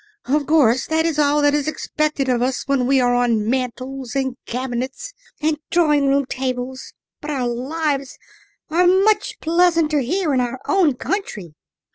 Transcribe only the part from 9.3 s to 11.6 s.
pleasanter here in our own country."